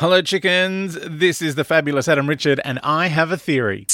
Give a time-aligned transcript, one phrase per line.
[0.00, 0.96] Hello, chickens.
[1.06, 3.84] This is the fabulous Adam Richard, and I have a theory.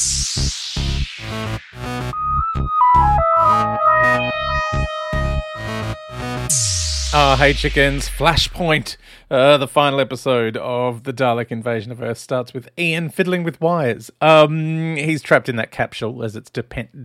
[7.13, 8.09] Oh, hey, chickens.
[8.09, 8.97] Flashpoint.
[9.29, 13.61] Uh, the final episode of the Dalek invasion of Earth starts with Ian fiddling with
[13.61, 14.09] wires.
[14.21, 16.53] Um, he's trapped in that capsule as it's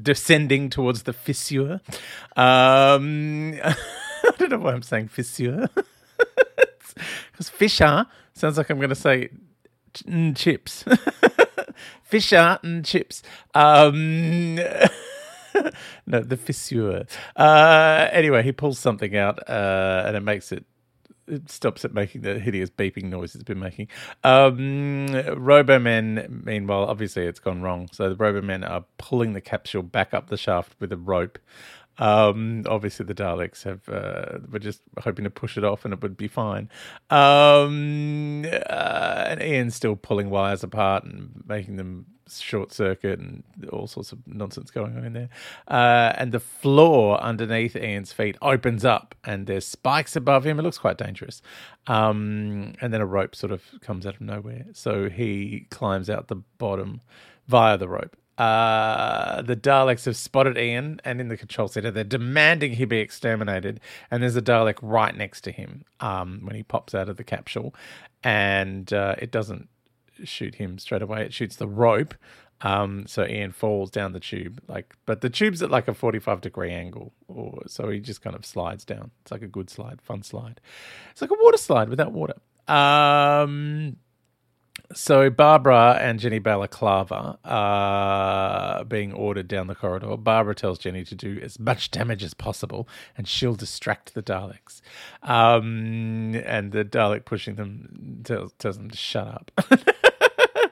[0.04, 1.82] descending towards the fissure.
[2.38, 3.76] Um, I
[4.38, 5.70] don't know why I'm saying fissure.
[7.32, 9.30] Because Fisher sounds like I'm going to say
[9.94, 10.84] ch- chips.
[12.04, 13.24] Fisher and chips.
[13.54, 17.06] Um, no, the fissure.
[17.36, 20.66] Uh, anyway, he pulls something out uh, and it makes it.
[21.28, 23.88] It stops it making the hideous beeping noise it's been making.
[24.24, 27.90] Um, Robomen, meanwhile, obviously it's gone wrong.
[27.92, 31.40] So the Robomen are pulling the capsule back up the shaft with a rope.
[31.98, 36.02] Um, obviously, the Daleks have uh, were just hoping to push it off and it
[36.02, 36.70] would be fine.
[37.10, 42.06] Um, uh, and Ian's still pulling wires apart and making them
[42.40, 45.30] short circuit and all sorts of nonsense going on in there.
[45.68, 50.60] Uh, and the floor underneath Ian's feet opens up and there's spikes above him.
[50.60, 51.42] It looks quite dangerous.
[51.88, 54.66] Um, and then a rope sort of comes out of nowhere.
[54.74, 57.02] So he climbs out the bottom
[57.48, 58.16] via the rope.
[58.38, 61.92] Uh, the Daleks have spotted Ian and in the control center.
[61.92, 63.80] They're demanding he be exterminated.
[64.10, 67.24] And there's a Dalek right next to him um, when he pops out of the
[67.24, 67.76] capsule.
[68.24, 69.70] And uh, it doesn't
[70.28, 72.14] shoot him straight away, it shoots the rope.
[72.64, 76.42] Um, so Ian falls down the tube, like, but the tube's at like a forty-five
[76.42, 79.10] degree angle, or so he just kind of slides down.
[79.24, 80.62] It's like a good slide, fun slide.
[81.12, 82.36] It's like a water slide without water.
[82.68, 83.98] Um,
[84.94, 90.18] so Barbara and Jenny Balaclava are being ordered down the corridor.
[90.18, 94.82] Barbara tells Jenny to do as much damage as possible, and she'll distract the Daleks.
[95.24, 99.52] Um, and the Dalek pushing them tells, tells them to shut up.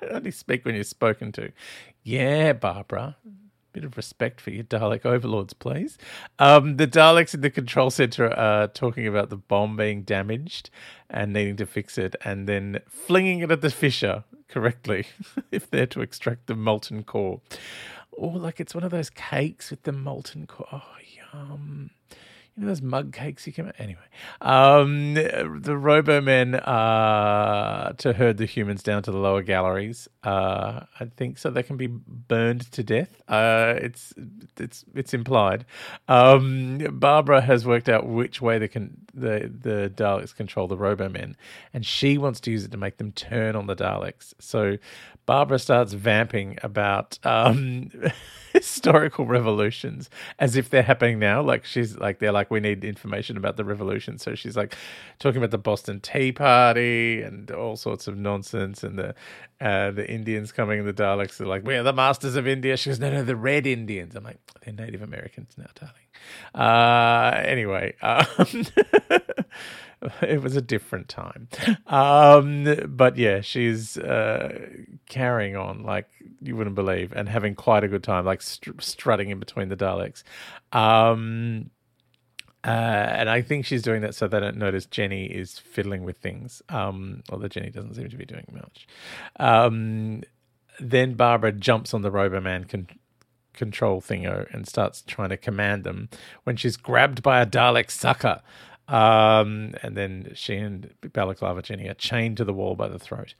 [0.09, 1.51] Only speak when you're spoken to.
[2.03, 3.17] Yeah, Barbara.
[3.71, 5.97] Bit of respect for your Dalek overlords, please.
[6.39, 10.71] Um, the Daleks in the control center are talking about the bomb being damaged
[11.09, 15.05] and needing to fix it, and then flinging it at the fissure correctly
[15.51, 17.41] if they're to extract the molten core.
[18.11, 20.67] Or like it's one of those cakes with the molten core.
[20.71, 20.83] Oh,
[21.33, 21.91] yum.
[22.59, 24.01] You know those mug cakes you can anyway.
[24.41, 30.09] Um, the Robomen are to herd the humans down to the lower galleries.
[30.25, 33.21] Uh, I think so they can be burned to death.
[33.29, 34.13] Uh, it's
[34.57, 35.65] it's it's implied.
[36.09, 41.35] Um, Barbara has worked out which way they can the the Daleks control the Robomen,
[41.73, 44.33] and she wants to use it to make them turn on the Daleks.
[44.39, 44.75] So
[45.29, 47.91] Barbara starts vamping about um,
[48.53, 51.43] historical revolutions as if they're happening now.
[51.43, 54.17] Like she's like they're like we need information about the revolution.
[54.17, 54.75] So she's like
[55.19, 59.15] talking about the Boston Tea Party and all sorts of nonsense and the
[59.61, 62.77] uh, the Indians coming and the Daleks are like we're the masters of India.
[62.77, 64.15] She goes no no the Red Indians.
[64.15, 65.95] I'm like they're Native Americans now, darling.
[66.55, 67.95] Uh, anyway.
[68.01, 68.65] Um,
[70.21, 71.49] it was a different time.
[71.87, 74.67] Um, but yeah, she's uh,
[75.07, 76.07] carrying on like
[76.41, 79.75] you wouldn't believe and having quite a good time, like str- strutting in between the
[79.75, 80.23] Daleks.
[80.71, 81.69] Um,
[82.65, 86.17] uh, and I think she's doing that so they don't notice Jenny is fiddling with
[86.17, 86.61] things.
[86.69, 88.87] Um, although Jenny doesn't seem to be doing much.
[89.39, 90.23] Um,
[90.79, 92.87] then Barbara jumps on the Roboman con-
[93.53, 96.09] control thingo and starts trying to command them
[96.43, 98.41] when she's grabbed by a Dalek sucker.
[98.89, 103.35] Um, and then she and Balaclava Jenny are chained to the wall by the throat.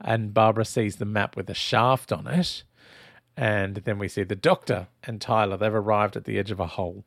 [0.00, 2.62] And Barbara sees the map with a shaft on it.
[3.36, 5.56] And then we see the doctor and Tyler.
[5.56, 7.04] They've arrived at the edge of a hole.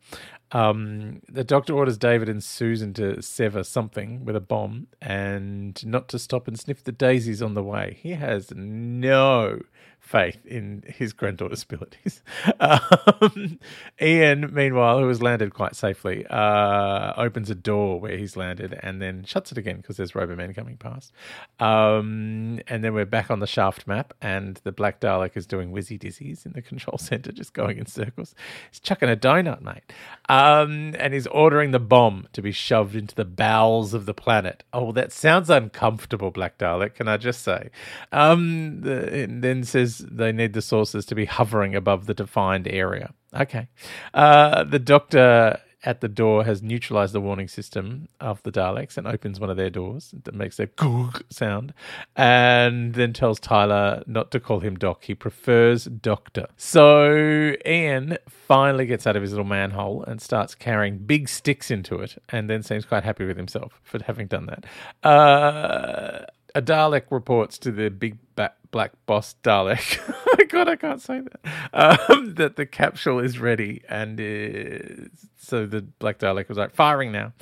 [0.52, 6.08] Um, the doctor orders David and Susan to sever something with a bomb and not
[6.10, 7.98] to stop and sniff the daisies on the way.
[8.02, 9.62] He has no
[10.06, 12.22] faith in his granddaughter's abilities.
[12.60, 13.60] Um,
[14.02, 19.02] Ian, meanwhile, who has landed quite safely, uh, opens a door where he's landed and
[19.02, 21.12] then shuts it again because there's Roboman coming past.
[21.60, 25.72] Um, and then we're back on the shaft map, and the Black Dalek is doing
[25.72, 28.36] whizzy dizzies in the control center, just going in circles.
[28.72, 29.84] He's chucking a donut, mate.
[30.30, 34.64] Um, and he's ordering the bomb to be shoved into the bowels of the planet.
[34.74, 37.70] Oh, that sounds uncomfortable, Black Dalek, can I just say?
[38.12, 42.68] Um, the, and then says they need the saucers to be hovering above the defined
[42.68, 43.14] area.
[43.34, 43.68] Okay.
[44.14, 49.06] Uh, the doctor at the door has neutralized the warning system of the Daleks and
[49.08, 51.74] opens one of their doors that makes a goog sound
[52.16, 55.04] and then tells Tyler not to call him Doc.
[55.06, 56.48] He prefers Doctor.
[56.58, 61.98] So Ian finally gets out of his little manhole and starts carrying big sticks into
[62.02, 64.66] it and then seems quite happy with himself for having done that.
[65.08, 66.26] Uh,
[66.56, 70.00] a Dalek reports to the big ba- black boss Dalek.
[70.28, 72.10] oh god, I can't say that.
[72.10, 75.08] Um, that the capsule is ready, and uh,
[75.38, 77.34] so the black Dalek was like firing now.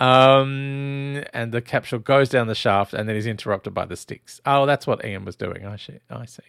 [0.00, 4.40] Um, and the capsule goes down the shaft, and then is interrupted by the sticks.
[4.44, 5.64] Oh, that's what Ian was doing.
[5.64, 5.98] I see.
[6.10, 6.42] I see.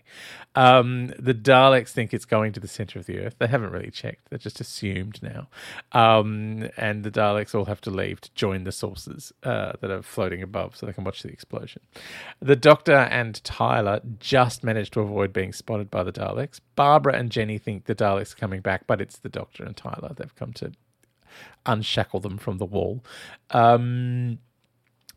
[0.56, 3.36] Um, the Daleks think it's going to the center of the Earth.
[3.40, 4.30] They haven't really checked.
[4.30, 5.48] They're just assumed now.
[5.92, 10.02] Um, and the Daleks all have to leave to join the saucers uh, that are
[10.02, 11.82] floating above, so they can watch the explosion.
[12.42, 16.62] The Doctor and Tyler just managed to avoid being spotted by the Daleks.
[16.78, 20.14] Barbara and Jenny think the Daleks are coming back, but it's the Doctor and Tyler.
[20.16, 20.72] They've come to
[21.66, 23.04] unshackle them from the wall.
[23.50, 24.40] Um,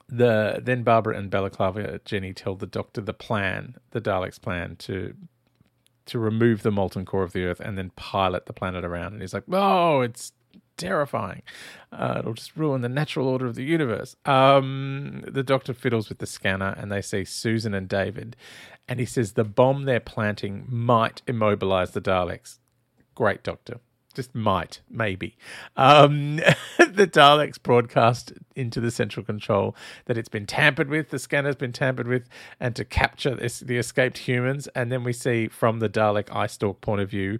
[0.08, 5.14] the then Barbara and Balaclava Jenny tell the Doctor the plan, the Daleks' plan to
[6.06, 9.12] to remove the molten core of the Earth and then pilot the planet around.
[9.12, 10.32] And he's like, "Oh, it's
[10.76, 11.43] terrifying.
[11.93, 16.19] Uh, it'll just ruin the natural order of the universe." Um, the Doctor fiddles with
[16.19, 18.37] the scanner, and they see Susan and David,
[18.88, 22.58] and he says the bomb they're planting might immobilize the Daleks.
[23.14, 23.81] Great, Doctor
[24.17, 25.37] just might, maybe.
[25.76, 26.37] Um,
[26.79, 29.76] the Daleks broadcast into the central control
[30.06, 33.76] that it's been tampered with, the scanner's been tampered with, and to capture this, the
[33.76, 34.67] escaped humans.
[34.75, 37.38] And then we see from the Dalek eye stalk point of view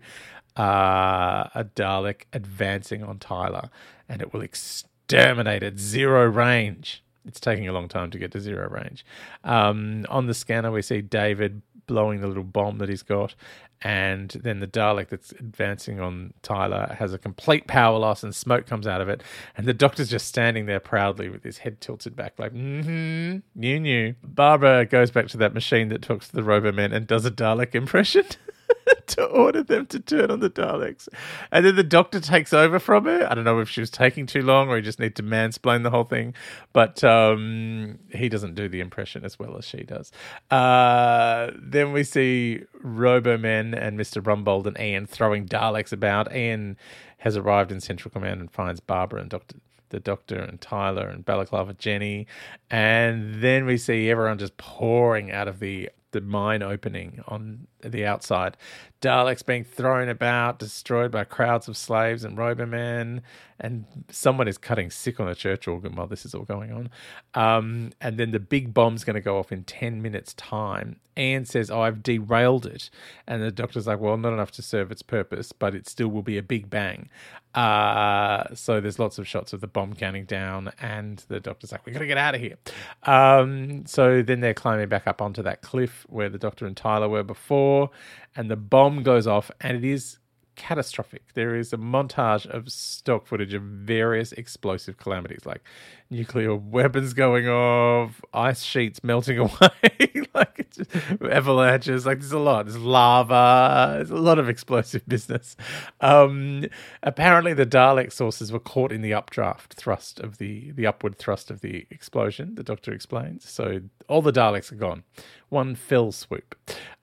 [0.57, 3.71] uh, a Dalek advancing on Tyler,
[4.09, 7.03] and it will exterminate at zero range.
[7.27, 9.05] It's taking a long time to get to zero range.
[9.45, 13.35] Um, on the scanner, we see David blowing the little bomb that he's got,
[13.83, 18.67] and then the Dalek that's advancing on Tyler has a complete power loss and smoke
[18.67, 19.23] comes out of it.
[19.57, 23.63] And the doctor's just standing there proudly with his head tilted back, like, mm hmm,
[23.63, 24.15] you knew.
[24.23, 27.75] Barbara goes back to that machine that talks to the Robomen and does a Dalek
[27.75, 28.25] impression.
[29.07, 31.09] to order them to turn on the Daleks.
[31.51, 33.27] And then the doctor takes over from her.
[33.31, 35.83] I don't know if she was taking too long or he just need to mansplain
[35.83, 36.35] the whole thing,
[36.73, 40.13] but um, he doesn't do the impression as well as she does.
[40.51, 44.23] Uh, then we see Robomen and Mr.
[44.23, 46.35] Rumbold and Ian throwing Daleks about.
[46.35, 46.77] Ian
[47.19, 49.57] has arrived in Central Command and finds Barbara and Dr
[49.91, 52.27] the Doctor and Tyler and Balaclava Jenny,
[52.71, 58.07] and then we see everyone just pouring out of the the mine opening on the
[58.07, 58.57] outside.
[59.03, 63.21] Daleks being thrown about, destroyed by crowds of slaves and Robomen,
[63.61, 66.91] and someone is cutting sick on a church organ while this is all going on.
[67.35, 70.97] Um, and then the big bomb's going to go off in 10 minutes' time.
[71.17, 72.91] Anne says, Oh, I've derailed it.
[73.27, 76.23] And the doctor's like, Well, not enough to serve its purpose, but it still will
[76.23, 77.09] be a big bang.
[77.57, 81.87] Uh, so there's lots of shots of the bomb counting down, and the doctor's like,
[81.87, 82.59] "We've got to get out of here.
[83.05, 87.09] Um, so then they're climbing back up onto that cliff where the doctor and Tyler
[87.09, 87.91] were before,
[88.35, 90.19] and the bomb goes off, and it is
[90.57, 91.23] catastrophic.
[91.35, 95.63] There is a montage of stock footage of various explosive calamities, like
[96.11, 100.91] nuclear weapons going off, ice sheets melting away, like just
[101.23, 102.07] avalanches.
[102.07, 102.67] Like there's a lot.
[102.67, 103.95] There's lava.
[103.97, 105.57] There's a lot of explosive business.
[106.01, 106.67] Um,
[107.03, 111.51] apparently, the Dalek saucers were caught in the updraft thrust of the the upward thrust
[111.51, 112.55] of the explosion.
[112.55, 113.49] The Doctor explains.
[113.49, 115.05] So all the Daleks are gone.
[115.49, 116.57] One fell swoop.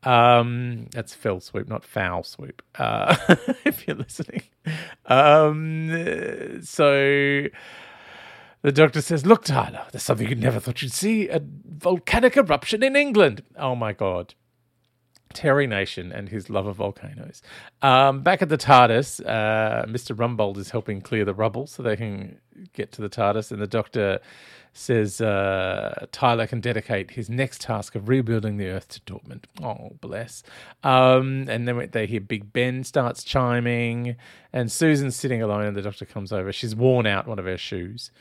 [0.05, 2.61] Um, that's fell swoop, not foul swoop.
[2.75, 3.15] Uh,
[3.65, 4.43] if you're listening.
[5.05, 7.47] Um, so
[8.61, 12.83] the doctor says, Look, Tyler, there's something you never thought you'd see a volcanic eruption
[12.83, 13.43] in England.
[13.57, 14.35] Oh my God.
[15.33, 17.41] Terry Nation and his love of volcanoes.
[17.81, 20.15] Um, back at the TARDIS, uh, Mr.
[20.15, 22.39] Rumbold is helping clear the rubble so they can
[22.73, 24.19] get to the TARDIS, and the Doctor
[24.73, 29.43] says uh, Tyler can dedicate his next task of rebuilding the Earth to Dortmun.
[29.61, 30.41] Oh, bless.
[30.83, 34.15] Um, and then they hear Big Ben starts chiming,
[34.51, 36.51] and Susan's sitting alone, and the Doctor comes over.
[36.51, 38.11] She's worn out one of her shoes.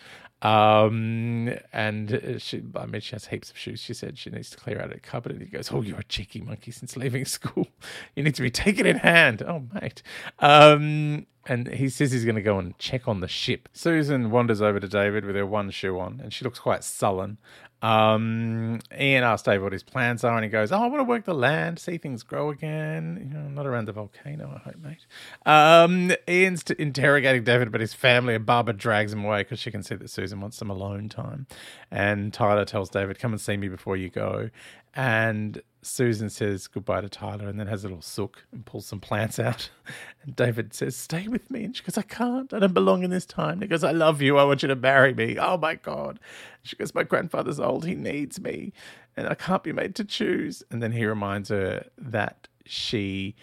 [0.43, 3.81] Um, and she, I mean, she has heaps of shoes.
[3.81, 5.33] She said she needs to clear out her cupboard.
[5.33, 7.69] And he goes, Oh, you're a cheeky monkey since leaving school.
[8.17, 9.43] You need to be taken in hand.
[9.43, 10.03] Oh, mate.
[10.41, 13.69] Um, and he says he's going to go and check on the ship.
[13.73, 17.39] Susan wanders over to David with her one shoe on, and she looks quite sullen.
[17.83, 21.05] Um, Ian asks David what his plans are, and he goes, "Oh, I want to
[21.05, 23.27] work the land, see things grow again.
[23.29, 25.05] You know, not around the volcano, I hope, mate."
[25.45, 29.73] Um, Ian's t- interrogating David about his family, and Barbara drags him away because she
[29.73, 31.49] can see that Susan wants some alone time.
[31.91, 34.51] And Tyler tells David, "Come and see me before you go."
[34.95, 39.01] And Susan says goodbye to Tyler and then has a little sook and pulls some
[39.01, 39.71] plants out.
[40.25, 41.65] And David says, Stay with me.
[41.65, 42.55] And she goes, I can't.
[42.55, 43.55] I don't belong in this time.
[43.55, 44.39] And he goes, I love you.
[44.39, 45.37] I want you to marry me.
[45.37, 46.11] Oh my God.
[46.11, 46.21] And
[46.63, 47.85] she goes, My grandfather's old.
[47.85, 48.73] He needs me.
[49.17, 50.63] And I can't be made to choose.
[50.71, 53.35] And then he reminds her that she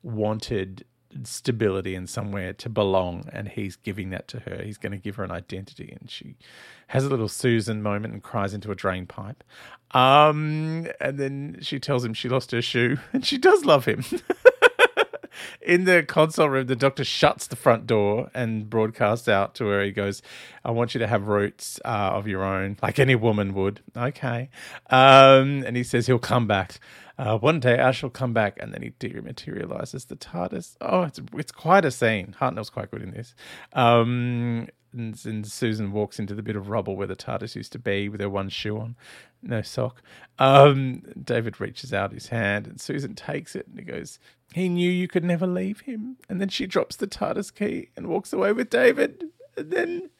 [0.00, 0.84] wanted
[1.22, 4.62] stability and somewhere to belong and he's giving that to her.
[4.62, 6.36] He's going to give her an identity and she
[6.88, 9.42] has a little susan moment and cries into a drain pipe.
[9.92, 14.04] Um and then she tells him she lost her shoe and she does love him
[15.60, 19.82] in the console room, the doctor shuts the front door and broadcasts out to her.
[19.82, 20.22] He goes,
[20.64, 23.80] I want you to have roots uh, of your own, like any woman would.
[23.96, 24.50] Okay.
[24.90, 26.80] Um, and he says he'll come back.
[27.18, 30.76] Uh, one day I shall come back, and then he dematerializes the TARDIS.
[30.80, 32.36] Oh, it's it's quite a scene.
[32.40, 33.34] Hartnell's quite good in this.
[33.72, 34.68] Um,
[34.98, 38.08] and, and, Susan walks into the bit of rubble where the TARDIS used to be
[38.08, 38.96] with her one shoe on,
[39.42, 40.02] no sock.
[40.38, 44.18] Um, David reaches out his hand, and Susan takes it, and he goes,
[44.52, 48.08] "He knew you could never leave him." And then she drops the TARDIS key and
[48.08, 49.24] walks away with David.
[49.56, 50.10] And then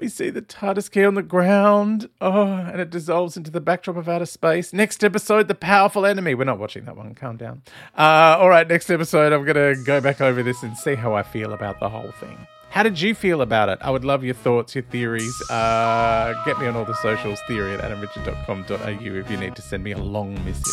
[0.00, 2.08] we see the TARDIS key on the ground.
[2.20, 4.72] Oh, and it dissolves into the backdrop of outer space.
[4.72, 6.34] Next episode, The Powerful Enemy.
[6.34, 7.14] We're not watching that one.
[7.14, 7.62] Calm down.
[7.96, 11.14] Uh, all right, next episode, I'm going to go back over this and see how
[11.14, 12.46] I feel about the whole thing.
[12.70, 13.78] How did you feel about it?
[13.80, 15.34] I would love your thoughts, your theories.
[15.50, 19.82] Uh, get me on all the socials, theory at adamrichard.com.au if you need to send
[19.82, 20.64] me a long message.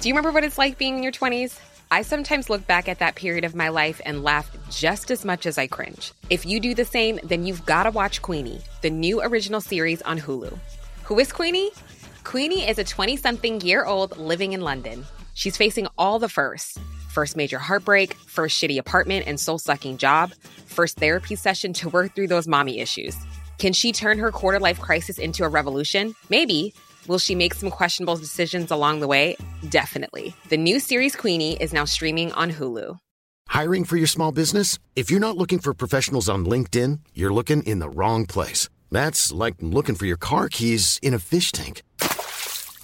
[0.00, 1.58] Do you remember what it's like being in your 20s?
[1.90, 5.46] I sometimes look back at that period of my life and laugh just as much
[5.46, 6.12] as I cringe.
[6.30, 10.02] If you do the same, then you've got to watch Queenie, the new original series
[10.02, 10.58] on Hulu.
[11.04, 11.70] Who is Queenie?
[12.26, 15.04] Queenie is a 20 something year old living in London.
[15.34, 16.76] She's facing all the firsts
[17.08, 20.32] first major heartbreak, first shitty apartment and soul sucking job,
[20.66, 23.16] first therapy session to work through those mommy issues.
[23.58, 26.16] Can she turn her quarter life crisis into a revolution?
[26.28, 26.74] Maybe.
[27.06, 29.36] Will she make some questionable decisions along the way?
[29.68, 30.34] Definitely.
[30.48, 32.98] The new series Queenie is now streaming on Hulu.
[33.46, 34.80] Hiring for your small business?
[34.96, 38.68] If you're not looking for professionals on LinkedIn, you're looking in the wrong place.
[38.90, 41.82] That's like looking for your car keys in a fish tank.